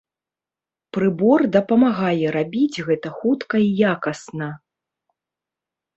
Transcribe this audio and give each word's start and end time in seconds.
Прыбор 0.97 1.39
дапамагае 1.57 2.27
рабіць 2.37 2.83
гэта 2.89 3.07
хутка 3.21 3.55
і 3.67 3.71
якасна. 3.93 4.49